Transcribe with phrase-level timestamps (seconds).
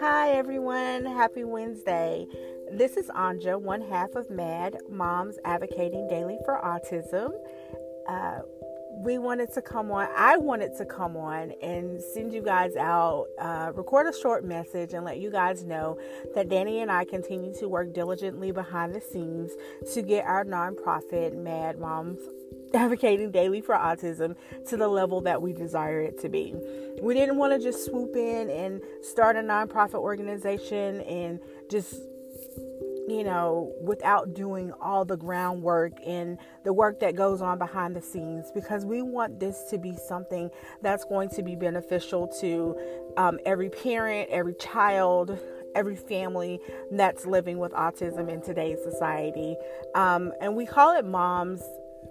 [0.00, 1.04] Hi, everyone.
[1.04, 2.26] Happy Wednesday.
[2.72, 7.30] This is Anja, one half of MAD, Moms Advocating Daily for Autism.
[8.08, 8.40] Uh,
[9.04, 13.26] we wanted to come on, I wanted to come on and send you guys out,
[13.38, 16.00] uh, record a short message and let you guys know
[16.34, 19.52] that Danny and I continue to work diligently behind the scenes
[19.94, 22.18] to get our nonprofit, Mad Moms
[22.74, 24.36] advocating daily for autism
[24.68, 26.54] to the level that we desire it to be.
[27.02, 31.94] We didn't want to just swoop in and start a nonprofit organization and just
[33.10, 38.00] you know, without doing all the groundwork and the work that goes on behind the
[38.00, 40.48] scenes because we want this to be something
[40.80, 42.76] that's going to be beneficial to
[43.16, 45.36] um, every parent, every child,
[45.74, 46.60] every family
[46.92, 49.56] that's living with autism in today's society.
[49.96, 51.62] Um, and we call it Moms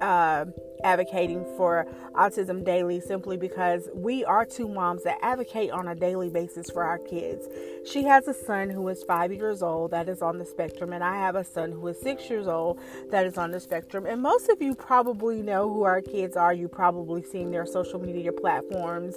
[0.00, 0.46] uh,
[0.84, 6.30] advocating for Autism Daily simply because we are two moms that advocate on a daily
[6.30, 7.48] basis for our kids.
[7.84, 11.02] She has a son who is five years old that is on the spectrum, and
[11.02, 12.78] I have a son who is six years old
[13.10, 14.06] that is on the spectrum.
[14.06, 16.52] And most of you probably know who our kids are.
[16.52, 19.16] You probably seen their social media platforms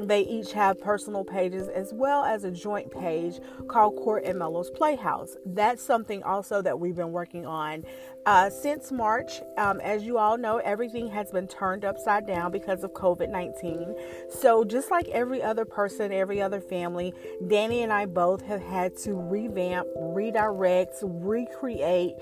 [0.00, 4.70] they each have personal pages as well as a joint page called Court and Mellows
[4.70, 5.36] Playhouse.
[5.46, 7.84] That's something also that we've been working on
[8.26, 9.40] uh, since March.
[9.56, 13.94] Um, as you all know, everything has been turned upside down because of COVID 19.
[14.30, 17.12] So, just like every other person, every other family,
[17.46, 22.14] Danny and I both have had to revamp, redirect, recreate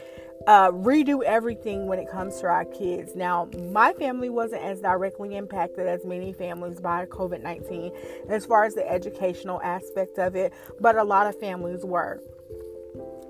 [0.47, 3.15] uh, redo everything when it comes to our kids.
[3.15, 7.93] Now, my family wasn't as directly impacted as many families by COVID 19
[8.29, 12.21] as far as the educational aspect of it, but a lot of families were.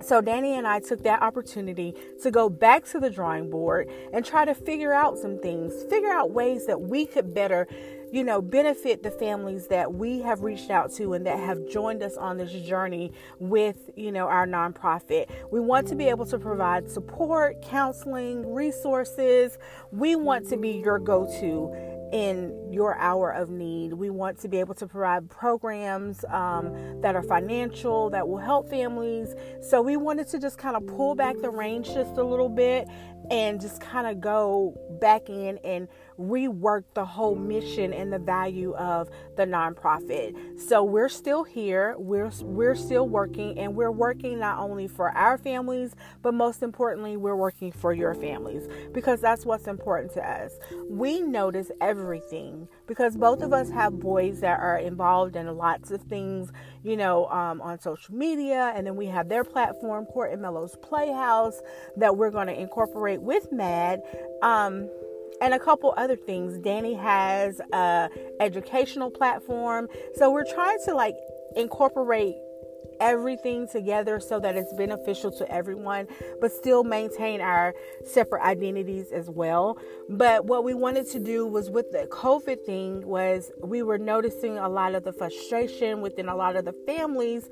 [0.01, 4.25] So, Danny and I took that opportunity to go back to the drawing board and
[4.25, 7.69] try to figure out some things, figure out ways that we could better
[8.13, 12.03] you know, benefit the families that we have reached out to and that have joined
[12.03, 15.31] us on this journey with, you know, our nonprofit.
[15.51, 19.57] We want to be able to provide support, counseling, resources.
[19.93, 23.95] We want to be your go to in your hour of need.
[23.95, 28.69] We want to be able to provide programs um, that are financial, that will help
[28.69, 29.35] families.
[29.63, 32.87] So we wanted to just kind of pull back the range just a little bit
[33.31, 35.89] and just kind of go back in and
[36.19, 40.61] rework the whole mission and the value of the nonprofit.
[40.61, 41.95] So we're still here.
[41.99, 47.17] We're we're still working and we're working not only for our families, but most importantly,
[47.17, 50.53] we're working for your families because that's what's important to us.
[50.89, 56.03] We notice everything because both of us have boys that are involved in lots of
[56.03, 56.53] things,
[56.83, 60.77] you know, um, on social media, and then we have their platform, Court and Mellows
[60.83, 61.61] Playhouse,
[61.97, 64.03] that we're going to incorporate with MAD.
[64.43, 64.89] Um,
[65.41, 66.59] and a couple other things.
[66.59, 68.09] Danny has a
[68.41, 69.89] educational platform.
[70.15, 71.17] So we're trying to like
[71.57, 72.37] incorporate
[73.01, 76.07] everything together so that it's beneficial to everyone,
[76.41, 79.79] but still maintain our separate identities as well.
[80.09, 84.59] But what we wanted to do was with the COVID thing was we were noticing
[84.59, 87.49] a lot of the frustration within a lot of the families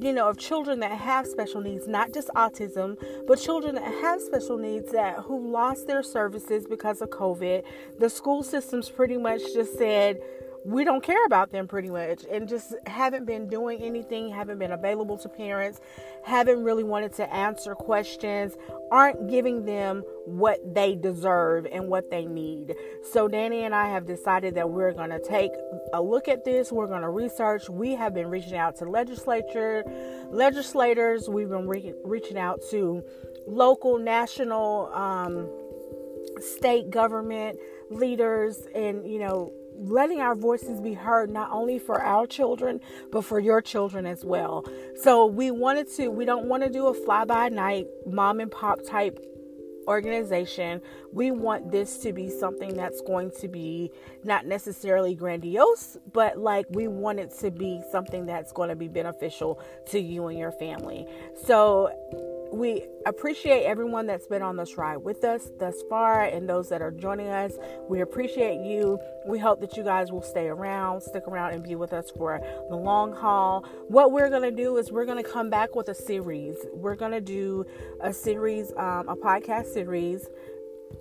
[0.00, 2.96] you know, of children that have special needs, not just autism,
[3.26, 7.62] but children that have special needs that who lost their services because of COVID.
[7.98, 10.20] The school systems pretty much just said,
[10.64, 14.72] we don't care about them pretty much and just haven't been doing anything, haven't been
[14.72, 15.78] available to parents,
[16.24, 18.56] haven't really wanted to answer questions,
[18.90, 22.74] aren't giving them what they deserve and what they need.
[23.12, 25.52] So, Danny and I have decided that we're going to take
[25.92, 26.72] a look at this.
[26.72, 27.68] We're going to research.
[27.68, 29.84] We have been reaching out to legislature,
[30.30, 31.28] legislators.
[31.28, 33.04] We've been re- reaching out to
[33.46, 35.46] local, national, um,
[36.40, 37.58] state government
[37.90, 42.80] leaders, and you know letting our voices be heard not only for our children
[43.10, 44.64] but for your children as well.
[45.00, 48.50] So we wanted to we don't want to do a fly by night mom and
[48.50, 49.18] pop type
[49.86, 50.80] organization.
[51.12, 53.90] We want this to be something that's going to be
[54.22, 58.88] not necessarily grandiose, but like we want it to be something that's going to be
[58.88, 59.60] beneficial
[59.90, 61.06] to you and your family.
[61.44, 61.90] So
[62.52, 66.82] we appreciate everyone that's been on this ride with us thus far and those that
[66.82, 67.52] are joining us.
[67.88, 68.98] We appreciate you.
[69.26, 72.40] We hope that you guys will stay around, stick around, and be with us for
[72.68, 73.66] the long haul.
[73.88, 76.56] What we're going to do is we're going to come back with a series.
[76.72, 77.66] We're going to do
[78.00, 80.28] a series, um, a podcast series,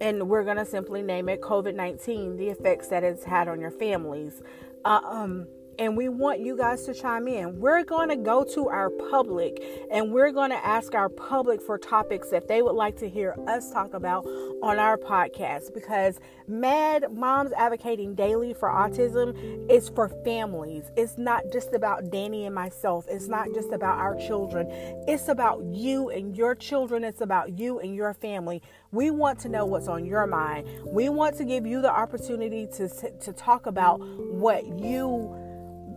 [0.02, 3.60] and we're going to simply name it COVID 19 The Effects That It's Had on
[3.60, 4.42] Your Families.
[4.86, 5.48] Uh, um,
[5.80, 7.60] and we want you guys to chime in.
[7.60, 9.62] We're going to go to our public
[9.92, 13.36] and we're going to ask our public for topics that they would like to hear
[13.48, 14.26] us talk about
[14.62, 20.84] on our podcast because Mad Moms Advocating Daily for Autism is for families.
[20.96, 24.68] It's not just about Danny and myself, it's not just about our children.
[25.08, 28.62] It's about you and your children, it's about you and your family.
[28.92, 30.68] We want to know what's on your mind.
[30.86, 35.43] We want to give you the opportunity to, to talk about what you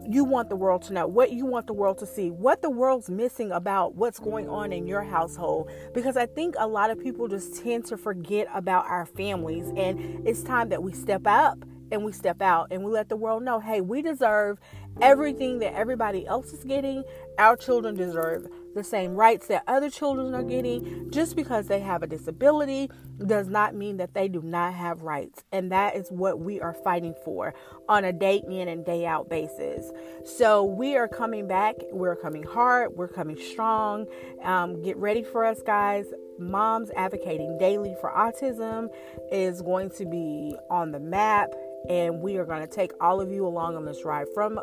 [0.08, 2.70] you want the world to know, what you want the world to see, what the
[2.70, 5.70] world's missing about what's going on in your household.
[5.94, 10.26] Because I think a lot of people just tend to forget about our families, and
[10.26, 13.42] it's time that we step up and we step out and we let the world
[13.42, 14.58] know hey, we deserve
[15.00, 17.04] everything that everybody else is getting.
[17.38, 21.10] Our children deserve the same rights that other children are getting.
[21.10, 22.88] Just because they have a disability
[23.26, 25.42] does not mean that they do not have rights.
[25.50, 27.54] And that is what we are fighting for
[27.88, 29.90] on a day in and day out basis.
[30.24, 31.76] So we are coming back.
[31.90, 32.92] We're coming hard.
[32.94, 34.06] We're coming strong.
[34.42, 36.06] Um, get ready for us, guys.
[36.38, 38.88] Moms Advocating Daily for Autism
[39.32, 41.54] is going to be on the map
[41.88, 44.58] and we are going to take all of you along on this ride from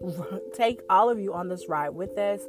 [0.54, 2.40] take all of you on this ride with us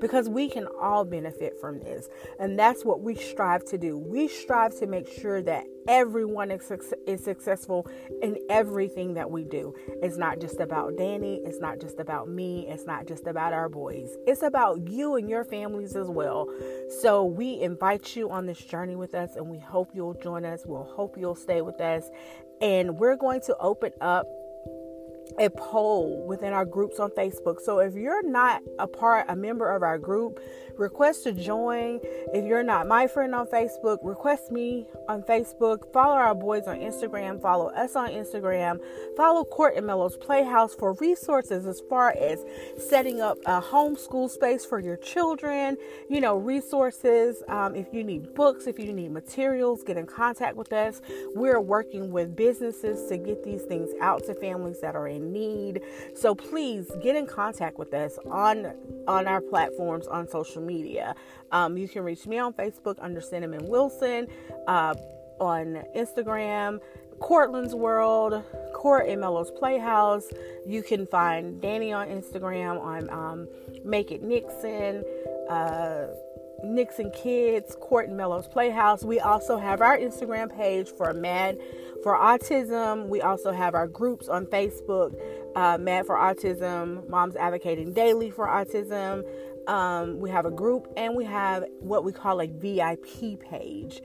[0.00, 2.08] because we can all benefit from this.
[2.38, 3.98] And that's what we strive to do.
[3.98, 6.72] We strive to make sure that everyone is,
[7.06, 7.86] is successful
[8.22, 9.74] in everything that we do.
[10.02, 11.40] It's not just about danny.
[11.44, 12.66] It's not just about me.
[12.68, 14.16] It's not just about our boys.
[14.26, 16.48] It's about you and your families as well.
[17.00, 20.64] So we invite you on this journey with us and we hope you'll join us.
[20.66, 22.10] We'll hope you'll stay with us
[22.60, 24.26] and we're going to open up
[25.38, 27.60] a poll within our groups on Facebook.
[27.60, 30.40] So if you're not a part, a member of our group,
[30.78, 32.00] request to join.
[32.34, 35.92] If you're not my friend on Facebook, request me on Facebook.
[35.92, 37.40] Follow our boys on Instagram.
[37.40, 38.80] Follow us on Instagram.
[39.16, 42.44] Follow Court and Mello's Playhouse for resources as far as
[42.78, 45.76] setting up a homeschool space for your children.
[46.08, 47.42] You know, resources.
[47.48, 51.00] Um, if you need books, if you need materials, get in contact with us.
[51.34, 55.82] We're working with businesses to get these things out to families that are in need.
[56.14, 58.72] So please get in contact with us on
[59.06, 61.14] on our platforms on social media.
[61.52, 64.26] Um, you can reach me on Facebook under Cinnamon Wilson,
[64.66, 64.94] uh,
[65.38, 66.80] on Instagram,
[67.20, 68.42] Cortland's World,
[68.74, 69.22] Court and
[69.58, 70.28] Playhouse.
[70.66, 73.48] You can find Danny on Instagram on um,
[73.84, 75.04] Make It Nixon.
[75.48, 76.08] Uh,
[76.74, 79.04] Nixon Kids, Court and Mello's Playhouse.
[79.04, 81.58] We also have our Instagram page for Mad
[82.02, 83.08] for Autism.
[83.08, 85.18] We also have our groups on Facebook,
[85.54, 89.24] uh, Mad for Autism, Moms Advocating Daily for Autism.
[89.66, 94.00] Um, we have a group and we have what we call a VIP page.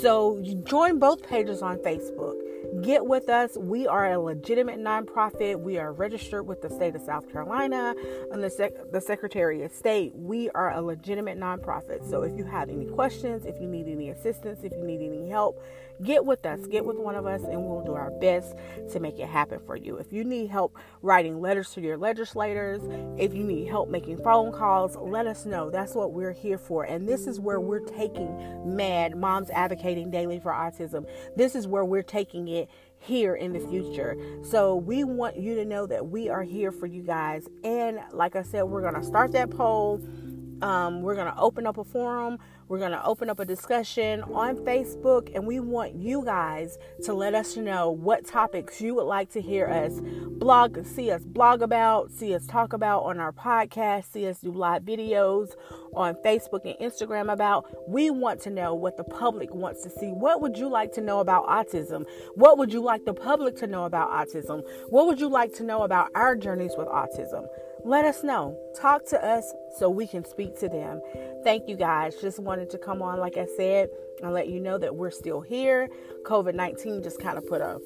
[0.00, 2.36] So you join both pages on Facebook.
[2.82, 3.56] Get with us.
[3.56, 5.60] We are a legitimate nonprofit.
[5.60, 7.94] We are registered with the state of South Carolina
[8.32, 10.12] and the, sec- the Secretary of State.
[10.14, 12.08] We are a legitimate nonprofit.
[12.08, 15.28] So if you have any questions, if you need any assistance, if you need any
[15.28, 15.62] help,
[16.02, 18.54] get with us, get with one of us, and we'll do our best
[18.92, 19.98] to make it happen for you.
[19.98, 22.80] If you need help writing letters to your legislators,
[23.18, 25.70] if you need help making phone calls, let us know.
[25.70, 26.84] That's what we're here for.
[26.84, 31.06] And this is where we're taking MAD, Moms Advocating Daily for Autism.
[31.36, 32.68] This is where we're taking it
[32.98, 34.16] here in the future.
[34.42, 37.48] So we want you to know that we are here for you guys.
[37.64, 40.00] And like I said, we're going to start that poll.
[40.62, 42.38] Um, we're going to open up a forum
[42.72, 47.12] we're going to open up a discussion on Facebook, and we want you guys to
[47.12, 51.60] let us know what topics you would like to hear us blog, see us blog
[51.60, 55.50] about, see us talk about on our podcast, see us do live videos
[55.94, 57.66] on Facebook and Instagram about.
[57.86, 60.08] We want to know what the public wants to see.
[60.08, 62.06] What would you like to know about autism?
[62.36, 64.62] What would you like the public to know about autism?
[64.88, 67.46] What would you like to know about our journeys with autism?
[67.84, 68.58] Let us know.
[68.80, 71.00] Talk to us so we can speak to them.
[71.44, 72.16] Thank you guys.
[72.20, 73.88] Just wanted to come on, like I said,
[74.22, 75.88] and let you know that we're still here.
[76.24, 77.80] COVID 19 just kind of put a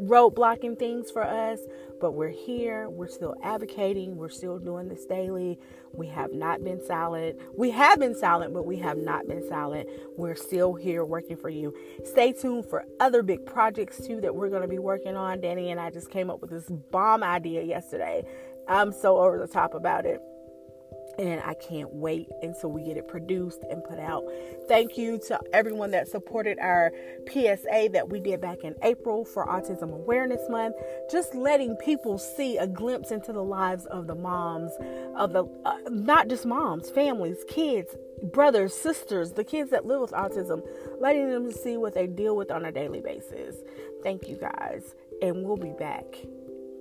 [0.00, 1.60] roadblocking things for us,
[2.00, 2.88] but we're here.
[2.88, 4.16] We're still advocating.
[4.16, 5.58] We're still doing this daily.
[5.92, 7.38] We have not been silent.
[7.56, 9.88] We have been silent, but we have not been silent.
[10.16, 11.74] We're still here working for you.
[12.04, 15.40] Stay tuned for other big projects too that we're going to be working on.
[15.40, 18.24] Danny and I just came up with this bomb idea yesterday.
[18.68, 20.20] I'm so over the top about it
[21.18, 24.24] and I can't wait until we get it produced and put out.
[24.68, 26.92] Thank you to everyone that supported our
[27.28, 30.76] PSA that we did back in April for Autism Awareness Month.
[31.10, 34.72] Just letting people see a glimpse into the lives of the moms,
[35.16, 37.94] of the uh, not just moms, families, kids,
[38.32, 40.62] brothers, sisters, the kids that live with autism,
[41.00, 43.56] letting them see what they deal with on a daily basis.
[44.02, 46.04] Thank you guys, and we'll be back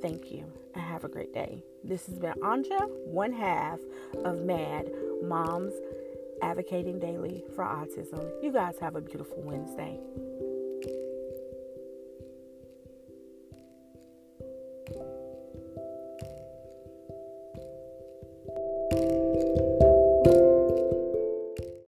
[0.02, 1.64] Thank you and have a great day.
[1.84, 3.80] This has been Anja, one half
[4.26, 4.92] of MAD
[5.24, 5.74] Moms
[6.42, 8.30] Advocating Daily for Autism.
[8.44, 10.00] You guys have a beautiful Wednesday.